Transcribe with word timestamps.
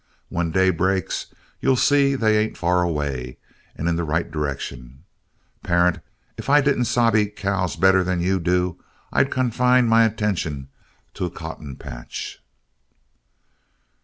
When 0.29 0.49
day 0.49 0.71
breaks, 0.71 1.27
you'll 1.59 1.75
see 1.75 2.15
they 2.15 2.35
ain't 2.35 2.57
far 2.57 2.81
away, 2.81 3.37
and 3.75 3.87
in 3.87 3.97
the 3.97 4.03
right 4.03 4.31
direction. 4.31 5.03
Parent, 5.61 5.99
if 6.37 6.49
I 6.49 6.59
didn't 6.59 6.85
sabe 6.85 7.35
cows 7.35 7.75
better 7.75 8.03
than 8.03 8.19
you 8.19 8.39
do, 8.39 8.83
I'd 9.13 9.29
confine 9.29 9.87
my 9.87 10.03
attention 10.03 10.69
to 11.13 11.25
a 11.25 11.29
cotton 11.29 11.75
patch." 11.75 12.41